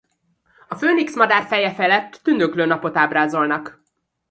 A 0.67 0.75
főnix 0.75 1.15
madár 1.15 1.43
feje 1.43 1.73
felett 1.73 2.19
tündöklő 2.23 2.65
napot 2.65 2.97
ábrázolnak. 2.97 3.81